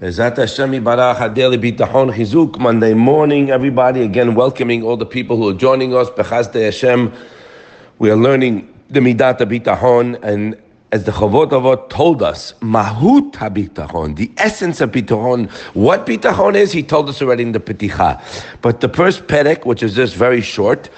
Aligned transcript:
Ezat 0.00 0.38
Hashem 0.38 0.82
Barach 0.82 1.16
Hadeli 1.16 1.60
Bitachon 1.60 2.10
Chizuk 2.10 2.58
Monday 2.58 2.94
morning, 2.94 3.50
everybody. 3.50 4.00
Again, 4.00 4.34
welcoming 4.34 4.82
all 4.82 4.96
the 4.96 5.04
people 5.04 5.36
who 5.36 5.50
are 5.50 5.52
joining 5.52 5.94
us. 5.94 6.08
Bechazde 6.08 6.54
Hashem. 6.54 7.12
We 7.98 8.10
are 8.10 8.16
learning 8.16 8.66
the 8.88 9.00
Midat 9.00 9.40
Bitachon, 9.40 10.18
and 10.22 10.58
as 10.90 11.04
the 11.04 11.12
Chavot 11.12 11.50
Avot 11.50 11.90
told 11.90 12.22
us, 12.22 12.54
Mahut 12.60 13.32
HaBitachon, 13.32 14.16
the 14.16 14.32
essence 14.38 14.80
of 14.80 14.90
Bitachon. 14.90 15.50
What 15.74 16.06
Bitachon 16.06 16.54
is, 16.54 16.72
he 16.72 16.82
told 16.82 17.10
us 17.10 17.20
already 17.20 17.42
in 17.42 17.52
the 17.52 17.60
Peticha. 17.60 18.22
But 18.62 18.80
the 18.80 18.88
first 18.88 19.26
Perek, 19.26 19.66
which 19.66 19.82
is 19.82 19.94
just 19.94 20.14
very 20.14 20.40
short, 20.40 20.88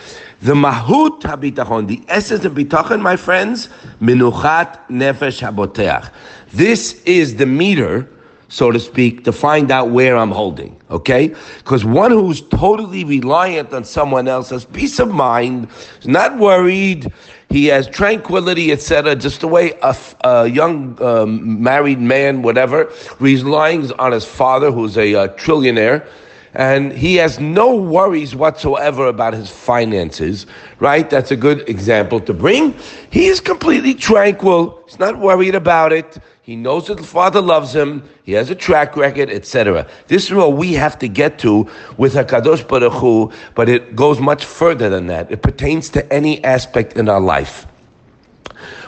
the 0.43 0.55
Mahut 0.55 1.23
HaBitachon, 1.23 1.89
the 1.89 2.05
essence 2.07 2.45
of 2.45 2.53
Bitachon, 2.53 3.00
my 3.00 3.16
friends, 3.16 3.69
Minuchat 4.00 4.79
Nefesh 4.87 5.43
HaBoteach. 5.43 6.09
This 6.53 7.03
is 7.03 7.34
the 7.34 7.46
meter 7.46 8.09
so 8.53 8.71
to 8.71 8.79
speak, 8.79 9.25
to 9.25 9.32
find 9.32 9.71
out 9.71 9.89
where 9.89 10.14
I'm 10.14 10.30
holding. 10.30 10.79
Okay? 10.91 11.29
Because 11.56 11.87
one 11.87 12.10
who's 12.10 12.43
totally 12.43 13.02
reliant 13.02 13.73
on 13.73 13.83
someone 13.83 14.29
else 14.29 14.51
has 14.51 14.66
peace 14.66 14.98
of 14.98 15.09
mind, 15.09 15.69
is 16.01 16.06
not 16.06 16.37
worried, 16.37 17.10
he 17.48 17.65
has 17.69 17.88
tranquility, 17.88 18.70
etc. 18.70 19.16
Just 19.16 19.41
the 19.41 19.48
way 19.48 19.73
a, 19.83 19.96
a 20.24 20.48
young 20.48 21.02
um, 21.02 21.62
married 21.62 22.01
man, 22.01 22.43
whatever, 22.43 22.93
relying 23.20 23.91
on 23.93 24.12
his 24.12 24.27
father, 24.27 24.71
who's 24.71 24.98
a, 24.98 25.15
a 25.15 25.29
trillionaire 25.30 26.07
and 26.55 26.92
he 26.92 27.16
has 27.16 27.41
no 27.41 27.74
worries 27.74 28.34
whatsoever 28.34 29.06
about 29.06 29.33
his 29.33 29.51
finances, 29.51 30.47
right? 30.80 31.09
That's 31.09 31.30
a 31.30 31.37
good 31.37 31.69
example 31.69 32.20
to 32.20 32.34
bring. 32.34 32.74
He 33.10 33.27
is 33.27 33.41
completely 33.41 33.95
tranquil. 33.95 34.83
He's 34.87 34.98
not 34.98 35.19
worried 35.19 35.55
about 35.55 35.93
it. 35.93 36.19
He 36.43 36.57
knows 36.57 36.88
that 36.88 36.96
the 36.96 37.05
Father 37.05 37.41
loves 37.41 37.74
him. 37.74 38.07
He 38.24 38.33
has 38.33 38.51
a 38.51 38.55
track 38.55 38.96
record, 38.96 39.30
etc. 39.30 39.87
This 40.09 40.24
is 40.24 40.33
what 40.33 40.55
we 40.55 40.73
have 40.74 40.98
to 40.98 41.09
get 41.09 41.38
to 41.41 41.69
with 41.96 42.15
Hakadosh 42.15 42.66
Baruch 42.66 42.93
Hu, 42.95 43.32
but 43.54 43.69
it 43.69 43.95
goes 43.96 44.21
much 44.21 44.45
further 44.45 44.91
than 44.91 45.07
that. 45.07 45.30
It 45.30 45.43
pertains 45.43 45.88
to 45.91 46.13
any 46.13 46.43
aspect 46.45 46.96
in 46.96 47.09
our 47.09 47.21
life. 47.21 47.66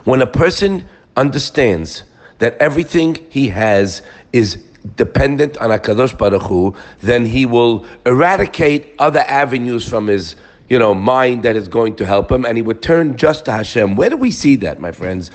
When 0.04 0.20
a 0.20 0.26
person 0.26 0.86
understands 1.16 2.02
that 2.38 2.58
everything 2.58 3.24
he 3.30 3.48
has 3.48 4.02
is 4.32 4.62
dependent 4.96 5.56
on 5.58 5.70
Hakadosh 5.70 6.16
Baruch 6.16 6.42
Hu, 6.42 6.74
then 7.00 7.24
he 7.26 7.46
will 7.46 7.86
eradicate 8.06 8.94
other 8.98 9.20
avenues 9.20 9.88
from 9.88 10.06
his 10.06 10.36
you 10.68 10.78
know, 10.78 10.94
mind 10.94 11.42
that 11.42 11.56
is 11.56 11.68
going 11.68 11.94
to 11.96 12.06
help 12.06 12.32
him, 12.32 12.44
and 12.44 12.56
he 12.56 12.62
would 12.62 12.82
turn 12.82 13.16
just 13.16 13.44
to 13.44 13.52
Hashem. 13.52 13.96
Where 13.96 14.10
do 14.10 14.16
we 14.16 14.30
see 14.30 14.56
that, 14.56 14.80
my 14.80 14.92
friends? 14.92 15.30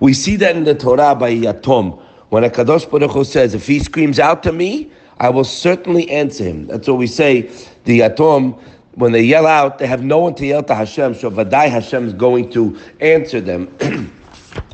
We 0.00 0.12
see 0.12 0.36
that 0.36 0.56
in 0.56 0.64
the 0.64 0.74
Torah 0.74 1.14
by 1.14 1.32
Yatom, 1.34 2.02
when 2.30 2.42
Hakadosh 2.42 2.90
Baruch 2.90 3.12
Hu 3.12 3.24
says, 3.24 3.54
"If 3.54 3.66
he 3.66 3.78
screams 3.78 4.18
out 4.18 4.42
to 4.42 4.52
me, 4.52 4.90
I 5.18 5.28
will 5.28 5.44
certainly 5.44 6.10
answer 6.10 6.44
him." 6.44 6.66
That's 6.66 6.88
what 6.88 6.98
we 6.98 7.06
say. 7.06 7.48
The 7.84 8.00
Yatom, 8.00 8.58
when 8.94 9.12
they 9.12 9.22
yell 9.22 9.46
out, 9.46 9.78
they 9.78 9.86
have 9.86 10.02
no 10.02 10.18
one 10.18 10.34
to 10.36 10.46
yell 10.46 10.62
to 10.64 10.74
Hashem, 10.74 11.14
so 11.14 11.30
Vadai 11.30 11.68
Hashem 11.68 12.08
is 12.08 12.14
going 12.14 12.50
to 12.50 12.76
answer 13.00 13.40
them. 13.40 13.68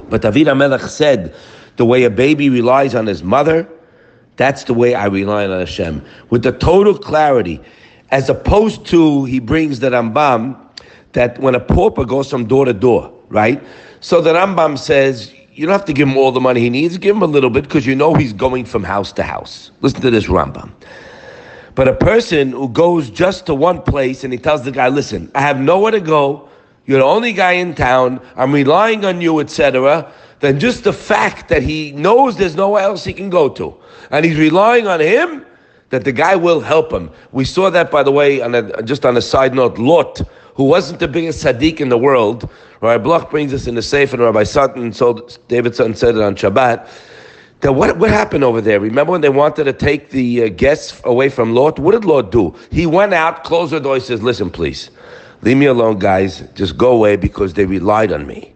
but 0.09 0.23
David 0.23 0.47
Amelech 0.47 0.89
said, 0.89 1.35
the 1.77 1.85
way 1.85 2.05
a 2.05 2.11
baby 2.11 2.51
relies 2.51 2.95
on 2.95 3.07
his 3.07 3.23
mother 3.23 3.69
that's 4.39 4.65
the 4.65 4.73
way 4.73 4.95
I 4.95 5.07
rely 5.07 5.45
on 5.45 5.59
Hashem. 5.59 6.03
With 6.31 6.45
the 6.45 6.53
total 6.53 6.97
clarity, 6.97 7.61
as 8.11 8.31
opposed 8.31 8.87
to, 8.87 9.25
he 9.27 9.41
brings 9.41 9.81
the 9.81 9.91
Rambam, 9.91 10.57
that 11.13 11.39
when 11.41 11.55
a 11.55 11.61
pauper 11.61 12.05
goes 12.05 12.31
from 12.31 12.47
door 12.47 12.65
to 12.65 12.73
door, 12.73 13.13
right? 13.29 13.63
So 14.01 14.21
the 14.21 14.33
Rambam 14.33 14.79
says, 14.79 15.35
you 15.53 15.67
don't 15.67 15.73
have 15.73 15.85
to 15.87 15.93
give 15.93 16.09
him 16.09 16.17
all 16.17 16.31
the 16.31 16.41
money 16.41 16.61
he 16.61 16.71
needs, 16.71 16.97
give 16.99 17.17
him 17.17 17.23
a 17.23 17.27
little 17.27 17.51
bit 17.51 17.65
because 17.65 17.85
you 17.85 17.97
know 17.97 18.15
he's 18.15 18.33
going 18.33 18.65
from 18.65 18.85
house 18.85 19.13
to 19.15 19.25
house. 19.25 19.73
Listen 19.81 20.01
to 20.03 20.11
this 20.11 20.27
Rambam. 20.27 20.71
But 21.75 21.89
a 21.89 21.95
person 21.95 22.53
who 22.53 22.69
goes 22.69 23.11
just 23.11 23.47
to 23.47 23.55
one 23.55 23.83
place 23.83 24.23
and 24.23 24.33
he 24.33 24.39
tells 24.39 24.63
the 24.63 24.71
guy, 24.71 24.89
listen, 24.89 25.31
I 25.35 25.41
have 25.41 25.59
nowhere 25.61 25.93
to 25.93 26.01
go, 26.01 26.49
you're 26.87 27.01
the 27.01 27.05
only 27.05 27.33
guy 27.33 27.53
in 27.53 27.75
town, 27.75 28.21
I'm 28.37 28.53
relying 28.53 29.05
on 29.05 29.21
you, 29.21 29.41
etc., 29.41 30.11
then 30.41 30.61
just 30.61 30.85
the 30.85 30.93
fact 30.93 31.49
that 31.49 31.63
he 31.63 31.93
knows 31.93 32.37
there's 32.37 32.55
nowhere 32.55 32.83
else 32.83 33.05
he 33.05 33.13
can 33.13 33.31
go 33.31 33.49
to 33.51 33.75
and 34.11 34.25
he's 34.25 34.39
relying 34.39 34.87
on 34.87 35.01
him, 35.01 35.45
that 35.91 36.05
the 36.05 36.13
guy 36.13 36.37
will 36.37 36.61
help 36.61 36.93
him. 36.93 37.11
We 37.33 37.45
saw 37.45 37.71
that, 37.71 37.91
by 37.91 38.03
the 38.03 38.13
way, 38.13 38.41
on 38.41 38.55
a, 38.55 38.83
just 38.83 39.07
on 39.07 39.17
a 39.17 39.23
side 39.23 39.55
note, 39.55 39.79
Lot, 39.79 40.21
who 40.55 40.65
wasn't 40.65 41.01
the 41.01 41.09
biggest 41.09 41.45
tzaddik 41.45 41.81
in 41.81 41.89
the 41.89 41.99
world. 41.99 42.49
Rabbi 42.81 43.03
Bloch 43.03 43.31
brings 43.31 43.55
us 43.55 43.67
in 43.67 43.75
the 43.75 43.83
sefer, 43.83 44.17
and 44.17 44.25
Rabbi 44.25 44.45
Sutton, 44.45 44.93
so 44.93 45.27
David 45.49 45.75
Sutton 45.75 45.95
said 45.95 46.17
it 46.17 46.23
on 46.23 46.37
Shabbat. 46.37 46.89
That 47.61 47.73
what, 47.73 47.99
what 47.99 48.11
happened 48.11 48.45
over 48.45 48.61
there? 48.61 48.79
Remember 48.79 49.13
when 49.13 49.21
they 49.21 49.31
wanted 49.31 49.65
to 49.65 49.73
take 49.73 50.11
the 50.11 50.45
uh, 50.45 50.49
guests 50.49 51.01
away 51.05 51.29
from 51.29 51.55
Lot? 51.55 51.79
What 51.79 51.93
did 51.93 52.05
Lot 52.05 52.31
do? 52.31 52.55
He 52.71 52.87
went 52.87 53.15
out, 53.15 53.43
closed 53.45 53.73
the 53.73 53.81
door, 53.81 53.95
he 53.97 54.01
says, 54.01 54.23
Listen, 54.23 54.51
please, 54.51 54.91
leave 55.43 55.57
me 55.57 55.67
alone, 55.67 55.99
guys. 55.99 56.43
Just 56.55 56.77
go 56.77 56.93
away 56.93 57.17
because 57.17 57.55
they 57.55 57.65
relied 57.65 58.13
on 58.13 58.27
me. 58.27 58.55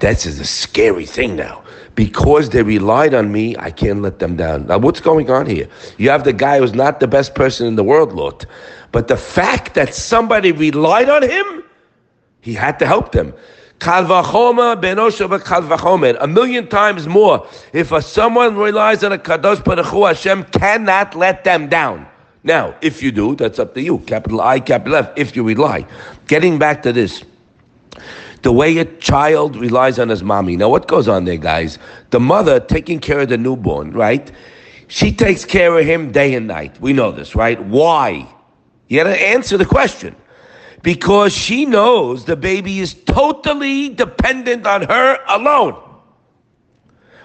That's 0.00 0.26
a 0.26 0.44
scary 0.44 1.06
thing 1.06 1.36
now. 1.36 1.62
Because 1.94 2.50
they 2.50 2.62
relied 2.62 3.14
on 3.14 3.32
me, 3.32 3.56
I 3.58 3.70
can't 3.70 4.02
let 4.02 4.18
them 4.18 4.36
down. 4.36 4.66
Now, 4.66 4.76
what's 4.78 5.00
going 5.00 5.30
on 5.30 5.46
here? 5.46 5.66
You 5.96 6.10
have 6.10 6.24
the 6.24 6.34
guy 6.34 6.58
who's 6.58 6.74
not 6.74 7.00
the 7.00 7.08
best 7.08 7.34
person 7.34 7.66
in 7.66 7.76
the 7.76 7.84
world, 7.84 8.12
Lot. 8.12 8.44
But 8.92 9.08
the 9.08 9.16
fact 9.16 9.72
that 9.74 9.94
somebody 9.94 10.52
relied 10.52 11.08
on 11.08 11.22
him, 11.22 11.64
he 12.42 12.52
had 12.52 12.78
to 12.80 12.86
help 12.86 13.12
them. 13.12 13.32
A 13.82 14.02
million 16.28 16.68
times 16.68 17.06
more. 17.06 17.46
If 17.72 17.92
a, 17.92 18.02
someone 18.02 18.56
relies 18.56 19.04
on 19.04 19.12
a 19.12 19.18
Kadosh 19.18 19.64
Baruch 19.64 19.86
Hashem 19.86 20.44
cannot 20.44 21.14
let 21.14 21.44
them 21.44 21.68
down. 21.68 22.06
Now, 22.42 22.74
if 22.80 23.02
you 23.02 23.10
do, 23.10 23.34
that's 23.34 23.58
up 23.58 23.74
to 23.74 23.82
you. 23.82 23.98
Capital 24.00 24.40
I, 24.40 24.60
capital 24.60 24.96
F, 24.96 25.12
if 25.16 25.34
you 25.36 25.42
rely. 25.42 25.86
Getting 26.26 26.58
back 26.58 26.82
to 26.84 26.92
this 26.92 27.24
the 28.46 28.52
way 28.52 28.78
a 28.78 28.84
child 28.84 29.56
relies 29.56 29.98
on 29.98 30.08
his 30.08 30.22
mommy. 30.22 30.56
Now, 30.56 30.68
what 30.68 30.86
goes 30.86 31.08
on 31.08 31.24
there, 31.24 31.36
guys? 31.36 31.80
The 32.10 32.20
mother 32.20 32.60
taking 32.60 33.00
care 33.00 33.18
of 33.18 33.28
the 33.28 33.36
newborn, 33.36 33.90
right? 33.90 34.30
She 34.86 35.10
takes 35.10 35.44
care 35.44 35.76
of 35.76 35.84
him 35.84 36.12
day 36.12 36.32
and 36.32 36.46
night. 36.46 36.80
We 36.80 36.92
know 36.92 37.10
this, 37.10 37.34
right? 37.34 37.60
Why? 37.60 38.32
You 38.86 39.02
got 39.02 39.10
to 39.10 39.20
answer 39.20 39.58
the 39.58 39.66
question. 39.66 40.14
Because 40.82 41.32
she 41.32 41.66
knows 41.66 42.24
the 42.24 42.36
baby 42.36 42.78
is 42.78 42.94
totally 42.94 43.88
dependent 43.88 44.64
on 44.64 44.82
her 44.82 45.18
alone. 45.26 45.74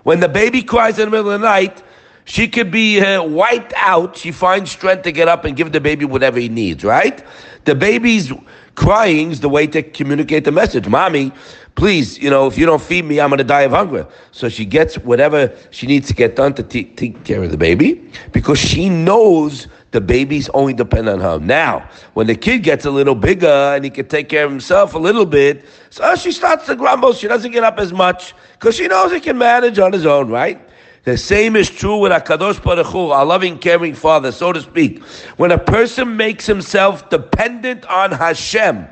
When 0.02 0.22
the 0.22 0.30
baby 0.30 0.64
cries 0.64 0.98
in 0.98 1.06
the 1.06 1.12
middle 1.12 1.30
of 1.30 1.40
the 1.40 1.48
night, 1.48 1.84
she 2.32 2.48
could 2.48 2.72
be 2.72 3.02
uh, 3.02 3.22
wiped 3.22 3.74
out. 3.76 4.16
She 4.16 4.32
finds 4.32 4.72
strength 4.72 5.04
to 5.04 5.12
get 5.12 5.28
up 5.28 5.44
and 5.44 5.54
give 5.54 5.74
the 5.74 5.82
baby 5.82 6.06
whatever 6.06 6.40
he 6.40 6.48
needs, 6.48 6.82
right? 6.82 7.22
The 7.66 7.76
baby's 7.76 8.32
crying 8.76 9.32
is 9.32 9.42
the 9.42 9.50
way 9.50 9.68
to 9.68 9.84
communicate 9.84 10.46
the 10.46 10.52
message. 10.54 10.88
Mommy, 10.88 11.34
please, 11.76 12.18
you 12.20 12.30
know, 12.30 12.48
if 12.48 12.58
you 12.58 12.66
don't 12.66 12.82
feed 12.82 13.04
me, 13.04 13.20
I'm 13.20 13.32
going 13.32 13.40
to 13.40 13.44
die 13.44 13.64
of 13.64 13.72
hunger. 13.74 14.08
So 14.32 14.48
she 14.48 14.64
gets 14.64 14.98
whatever 15.00 15.54
she 15.72 15.88
needs 15.88 16.08
to 16.08 16.14
get 16.14 16.38
done 16.38 16.54
to 16.54 16.64
take 16.64 17.22
care 17.26 17.44
of 17.44 17.52
the 17.52 17.58
baby 17.58 18.10
because 18.32 18.60
she 18.60 18.88
knows 18.88 19.68
the 19.92 20.00
baby's 20.00 20.48
only 20.54 20.74
dependent 20.74 21.22
on 21.22 21.40
her. 21.42 21.46
Now, 21.46 21.90
when 22.14 22.28
the 22.28 22.36
kid 22.36 22.60
gets 22.64 22.86
a 22.86 22.92
little 22.92 23.14
bigger 23.14 23.74
and 23.76 23.84
he 23.84 23.90
can 23.90 24.08
take 24.08 24.30
care 24.30 24.46
of 24.46 24.52
himself 24.52 24.94
a 24.94 25.00
little 25.00 25.26
bit, 25.26 25.66
so 25.90 26.16
she 26.16 26.32
starts 26.32 26.66
to 26.68 26.78
grumble. 26.78 27.12
She 27.12 27.28
doesn't 27.28 27.52
get 27.52 27.66
up 27.66 27.78
as 27.78 27.92
much 27.92 28.34
because 28.54 28.78
she 28.78 28.88
knows 28.88 29.12
he 29.12 29.20
can 29.20 29.38
manage 29.38 29.80
on 29.80 29.92
his 29.92 30.06
own, 30.06 30.30
right? 30.30 30.66
The 31.04 31.18
same 31.18 31.56
is 31.56 31.70
true 31.70 31.98
with 31.98 32.12
Akadosh 32.12 32.62
Baruch 32.64 32.88
Hu, 32.88 33.10
our 33.10 33.26
loving, 33.26 33.58
caring 33.58 33.96
Father, 33.96 34.32
so 34.32 34.54
to 34.54 34.62
speak. 34.62 35.04
When 35.38 35.52
a 35.52 35.58
person 35.58 36.16
makes 36.16 36.46
himself 36.46 37.10
dependent 37.10 37.86
on 37.86 38.12
Hashem, 38.12 38.88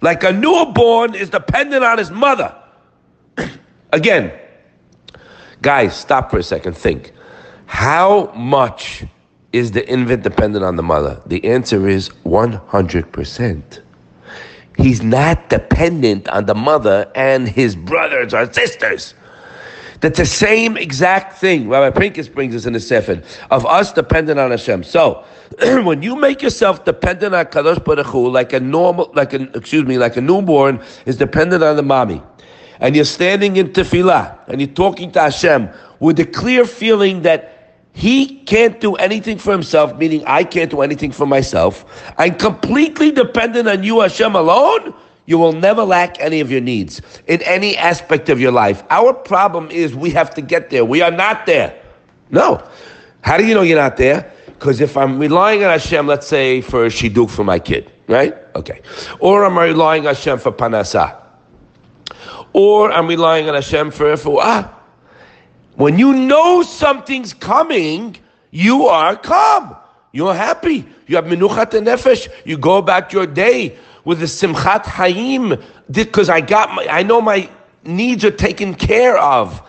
like 0.00 0.24
a 0.24 0.32
newborn 0.32 1.14
is 1.14 1.30
dependent 1.30 1.84
on 1.84 1.98
his 1.98 2.10
mother. 2.10 2.52
Again, 3.92 4.32
guys, 5.60 5.96
stop 5.96 6.30
for 6.30 6.38
a 6.38 6.42
second. 6.42 6.76
Think. 6.76 7.12
How 7.66 8.32
much 8.34 9.04
is 9.52 9.70
the 9.70 9.88
infant 9.88 10.24
dependent 10.24 10.64
on 10.64 10.74
the 10.74 10.82
mother? 10.82 11.22
The 11.26 11.44
answer 11.44 11.88
is 11.88 12.08
100%. 12.24 13.80
He's 14.76 15.02
not 15.02 15.48
dependent 15.48 16.28
on 16.28 16.46
the 16.46 16.54
mother 16.54 17.10
and 17.14 17.48
his 17.48 17.76
brothers 17.76 18.34
or 18.34 18.52
sisters. 18.52 19.14
That's 20.02 20.18
the 20.18 20.26
same 20.26 20.76
exact 20.76 21.38
thing. 21.38 21.68
Rabbi 21.68 21.96
Pincus 21.96 22.28
brings 22.28 22.56
us 22.56 22.66
in 22.66 22.72
the 22.72 22.80
Sefer 22.80 23.22
of 23.52 23.64
us 23.64 23.92
dependent 23.92 24.40
on 24.40 24.50
Hashem. 24.50 24.82
So, 24.82 25.24
when 25.60 26.02
you 26.02 26.16
make 26.16 26.42
yourself 26.42 26.84
dependent 26.84 27.36
on 27.36 27.44
Kadosh 27.46 27.82
Baruch 27.84 28.06
Hu, 28.06 28.28
like 28.28 28.52
a 28.52 28.58
normal, 28.58 29.12
like 29.14 29.32
an 29.32 29.48
excuse 29.54 29.84
me, 29.84 29.98
like 29.98 30.16
a 30.16 30.20
newborn 30.20 30.82
is 31.06 31.16
dependent 31.16 31.62
on 31.62 31.76
the 31.76 31.84
mommy, 31.84 32.20
and 32.80 32.96
you're 32.96 33.04
standing 33.04 33.54
in 33.56 33.68
tefillah 33.68 34.36
and 34.48 34.60
you're 34.60 34.70
talking 34.70 35.12
to 35.12 35.20
Hashem 35.20 35.70
with 36.00 36.16
the 36.16 36.26
clear 36.26 36.64
feeling 36.64 37.22
that 37.22 37.76
he 37.92 38.40
can't 38.40 38.80
do 38.80 38.96
anything 38.96 39.38
for 39.38 39.52
himself, 39.52 39.96
meaning 39.98 40.24
I 40.26 40.42
can't 40.42 40.70
do 40.70 40.80
anything 40.80 41.12
for 41.12 41.26
myself. 41.26 42.12
I'm 42.18 42.34
completely 42.34 43.12
dependent 43.12 43.68
on 43.68 43.84
you, 43.84 44.00
Hashem 44.00 44.34
alone 44.34 44.94
you 45.26 45.38
will 45.38 45.52
never 45.52 45.84
lack 45.84 46.20
any 46.20 46.40
of 46.40 46.50
your 46.50 46.60
needs 46.60 47.00
in 47.26 47.40
any 47.42 47.76
aspect 47.76 48.28
of 48.28 48.40
your 48.40 48.52
life. 48.52 48.82
Our 48.90 49.12
problem 49.12 49.70
is 49.70 49.94
we 49.94 50.10
have 50.10 50.34
to 50.34 50.42
get 50.42 50.70
there. 50.70 50.84
We 50.84 51.00
are 51.00 51.10
not 51.10 51.46
there. 51.46 51.80
No. 52.30 52.66
How 53.20 53.36
do 53.36 53.46
you 53.46 53.54
know 53.54 53.62
you're 53.62 53.78
not 53.78 53.96
there? 53.96 54.32
Because 54.46 54.80
if 54.80 54.96
I'm 54.96 55.18
relying 55.18 55.64
on 55.64 55.70
Hashem, 55.70 56.06
let's 56.06 56.26
say 56.26 56.60
for 56.60 56.84
a 56.84 56.88
shidduch 56.88 57.30
for 57.30 57.44
my 57.44 57.58
kid, 57.58 57.90
right? 58.08 58.34
Okay. 58.56 58.80
Or 59.20 59.44
I'm 59.44 59.58
relying 59.58 60.06
on 60.06 60.14
Hashem 60.14 60.38
for 60.38 60.52
parnassa. 60.52 61.16
Or 62.52 62.92
I'm 62.92 63.06
relying 63.06 63.48
on 63.48 63.54
Hashem 63.54 63.90
for 63.92 64.14
ah. 64.40 64.78
When 65.76 65.98
you 65.98 66.12
know 66.12 66.62
something's 66.62 67.32
coming, 67.32 68.16
you 68.50 68.86
are 68.86 69.16
calm. 69.16 69.76
You're 70.12 70.34
happy. 70.34 70.86
You 71.06 71.16
have 71.16 71.24
menuchat 71.24 71.70
nefesh. 71.70 72.28
You 72.44 72.58
go 72.58 72.76
about 72.76 73.12
your 73.12 73.26
day 73.26 73.78
with 74.04 74.20
the 74.20 74.26
simchat 74.26 74.84
hayim 74.84 75.62
because 75.90 76.28
I 76.28 76.40
got 76.40 76.74
my, 76.74 76.86
I 76.88 77.02
know 77.02 77.20
my 77.20 77.48
needs 77.84 78.24
are 78.24 78.30
taken 78.30 78.74
care 78.74 79.18
of. 79.18 79.62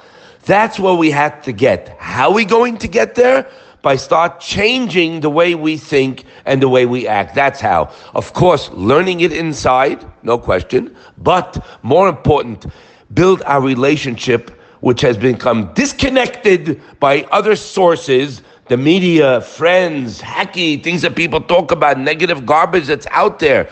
That's 0.46 0.80
where 0.80 0.94
we 0.94 1.12
have 1.12 1.42
to 1.44 1.52
get. 1.52 1.96
How 2.00 2.30
are 2.30 2.34
we 2.34 2.46
going 2.46 2.78
to 2.80 2.88
get 2.88 3.16
there? 3.16 3.50
By 3.82 3.96
start 3.98 4.40
changing 4.40 5.22
the 5.22 5.30
way 5.30 5.56
we 5.56 5.78
think 5.78 6.26
and 6.46 6.62
the 6.62 6.70
way 6.70 6.86
we 6.86 7.08
act. 7.08 7.36
That's 7.36 7.60
how. 7.60 7.92
Of 8.14 8.34
course, 8.34 8.70
learning 8.72 9.22
it 9.22 9.34
inside, 9.34 10.06
no 10.24 10.38
question. 10.38 10.96
But 11.18 11.66
more 11.82 12.08
important, 12.08 12.66
build 13.14 13.42
our 13.44 13.62
relationship, 13.62 14.52
which 14.82 15.02
has 15.02 15.18
become 15.18 15.74
disconnected 15.74 16.82
by 17.00 17.24
other 17.32 17.56
sources 17.56 18.42
the 18.68 18.78
media, 18.78 19.42
friends, 19.42 20.22
hacky, 20.22 20.82
things 20.82 21.02
that 21.02 21.16
people 21.16 21.42
talk 21.42 21.72
about, 21.72 22.00
negative 22.00 22.46
garbage 22.46 22.86
that's 22.86 23.08
out 23.12 23.40
there. 23.40 23.70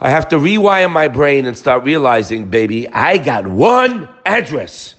I 0.00 0.10
have 0.10 0.28
to 0.28 0.36
rewire 0.36 0.90
my 0.90 1.08
brain 1.08 1.46
and 1.46 1.56
start 1.56 1.84
realizing, 1.84 2.50
baby, 2.50 2.88
I 2.88 3.16
got 3.18 3.46
one 3.46 4.08
address. 4.26 4.94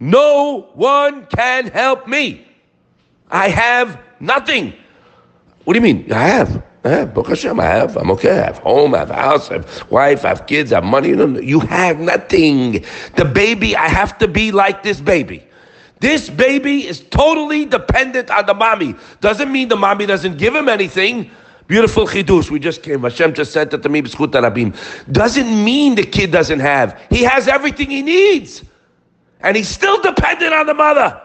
No 0.00 0.70
one 0.74 1.26
can 1.26 1.66
help 1.66 2.06
me. 2.08 2.46
I 3.30 3.48
have 3.48 4.00
nothing. 4.20 4.72
What 5.64 5.74
do 5.74 5.78
you 5.78 5.82
mean? 5.82 6.10
I 6.12 6.26
have. 6.28 6.62
I 6.84 6.88
have. 6.90 7.14
Hashem, 7.14 7.60
I 7.60 7.64
have. 7.64 7.96
I'm 7.96 8.10
okay. 8.12 8.30
I 8.30 8.44
have 8.46 8.58
home, 8.58 8.94
I 8.94 8.98
have 8.98 9.10
house, 9.10 9.50
I 9.50 9.54
have 9.54 9.90
wife, 9.90 10.24
I 10.24 10.28
have 10.28 10.46
kids, 10.46 10.72
I 10.72 10.76
have 10.76 10.84
money. 10.84 11.08
You 11.08 11.60
have 11.60 11.98
nothing. 11.98 12.84
The 13.16 13.24
baby, 13.24 13.76
I 13.76 13.88
have 13.88 14.16
to 14.18 14.28
be 14.28 14.50
like 14.52 14.82
this 14.82 15.00
baby. 15.00 15.44
This 16.00 16.30
baby 16.30 16.86
is 16.86 17.00
totally 17.00 17.64
dependent 17.64 18.30
on 18.30 18.46
the 18.46 18.54
mommy. 18.54 18.94
Doesn't 19.20 19.50
mean 19.50 19.68
the 19.68 19.76
mommy 19.76 20.06
doesn't 20.06 20.38
give 20.38 20.54
him 20.54 20.68
anything. 20.68 21.30
Beautiful 21.68 22.06
chidush. 22.06 22.50
We 22.50 22.58
just 22.58 22.82
came. 22.82 23.02
Hashem 23.02 23.34
just 23.34 23.52
said 23.52 23.70
that 23.70 23.82
to 23.82 23.88
me. 23.90 24.00
Doesn't 25.12 25.64
mean 25.64 25.94
the 25.94 26.02
kid 26.02 26.32
doesn't 26.32 26.60
have. 26.60 27.00
He 27.10 27.22
has 27.22 27.46
everything 27.46 27.90
he 27.90 28.02
needs. 28.02 28.64
And 29.40 29.54
he's 29.56 29.68
still 29.68 30.00
dependent 30.02 30.54
on 30.54 30.66
the 30.66 30.74
mother. 30.74 31.20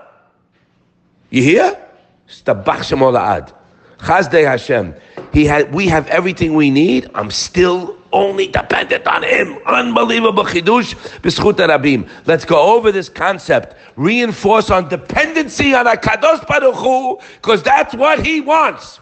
You 1.30 1.42
hear? 1.42 1.82
Stabach 2.28 2.84
Shemola'ad. 2.84 3.54
Chazdei 4.00 4.46
Hashem. 4.46 4.94
He 5.32 5.46
had, 5.46 5.74
we 5.74 5.88
have 5.88 6.08
everything 6.08 6.56
we 6.56 6.70
need. 6.70 7.10
I'm 7.16 7.32
still 7.32 7.98
only 8.12 8.48
dependent 8.48 9.08
on 9.08 9.24
Him. 9.24 9.58
Unbelievable 9.66 10.44
chidush 10.44 10.94
b'schut 11.22 11.56
rabim. 11.56 12.10
Let's 12.28 12.44
go 12.44 12.76
over 12.76 12.92
this 12.92 13.08
concept. 13.08 13.76
Reinforce 13.96 14.70
on 14.70 14.90
dependency 14.90 15.74
on 15.74 15.86
Hakadosh 15.86 16.46
Baruch 16.48 16.76
Hu, 16.76 17.18
because 17.36 17.64
that's 17.64 17.96
what 17.96 18.24
He 18.24 18.42
wants. 18.42 19.00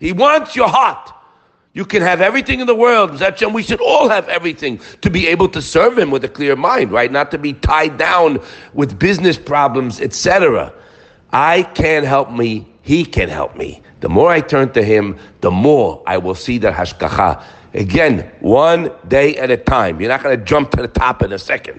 He 0.00 0.12
wants 0.12 0.56
your 0.56 0.68
heart. 0.68 1.12
You 1.72 1.84
can 1.84 2.02
have 2.02 2.20
everything 2.20 2.58
in 2.58 2.66
the 2.66 2.74
world. 2.74 3.22
We 3.52 3.62
should 3.62 3.80
all 3.80 4.08
have 4.08 4.28
everything 4.28 4.80
to 5.02 5.10
be 5.10 5.28
able 5.28 5.48
to 5.50 5.62
serve 5.62 5.96
Him 5.96 6.10
with 6.10 6.24
a 6.24 6.28
clear 6.28 6.56
mind, 6.56 6.90
right? 6.90 7.12
Not 7.12 7.30
to 7.30 7.38
be 7.38 7.52
tied 7.52 7.96
down 7.96 8.40
with 8.74 8.98
business 8.98 9.38
problems, 9.38 10.00
etc. 10.00 10.72
I 11.32 11.62
can't 11.62 12.04
help 12.04 12.32
me. 12.32 12.66
He 12.82 13.04
can 13.04 13.28
help 13.28 13.54
me. 13.54 13.82
The 14.00 14.08
more 14.08 14.30
I 14.30 14.40
turn 14.40 14.72
to 14.72 14.82
Him, 14.82 15.16
the 15.42 15.50
more 15.50 16.02
I 16.06 16.18
will 16.18 16.34
see 16.34 16.58
that 16.58 16.74
hashgacha. 16.74 17.44
Again, 17.74 18.32
one 18.40 18.90
day 19.06 19.36
at 19.36 19.52
a 19.52 19.56
time. 19.56 20.00
You're 20.00 20.08
not 20.08 20.24
going 20.24 20.36
to 20.36 20.44
jump 20.44 20.72
to 20.72 20.82
the 20.82 20.88
top 20.88 21.22
in 21.22 21.32
a 21.32 21.38
second. 21.38 21.78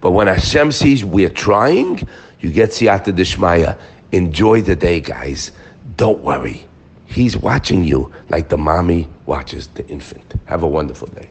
But 0.00 0.12
when 0.12 0.28
Hashem 0.28 0.72
sees 0.72 1.04
we're 1.04 1.28
trying, 1.28 2.08
you 2.40 2.50
get 2.50 2.70
siyata 2.70 3.12
dishmaya. 3.12 3.78
Enjoy 4.12 4.62
the 4.62 4.76
day, 4.76 5.00
guys. 5.00 5.52
Don't 5.96 6.22
worry. 6.22 6.66
He's 7.06 7.36
watching 7.36 7.84
you 7.84 8.12
like 8.30 8.48
the 8.48 8.58
mommy 8.58 9.08
watches 9.26 9.68
the 9.68 9.86
infant. 9.88 10.34
Have 10.46 10.62
a 10.62 10.68
wonderful 10.68 11.08
day. 11.08 11.30